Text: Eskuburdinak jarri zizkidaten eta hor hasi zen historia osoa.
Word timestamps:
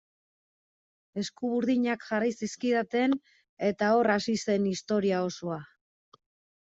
Eskuburdinak 1.23 2.07
jarri 2.07 2.33
zizkidaten 2.39 3.13
eta 3.71 3.93
hor 3.99 4.13
hasi 4.15 4.39
zen 4.47 4.67
historia 4.75 5.21
osoa. 5.31 5.61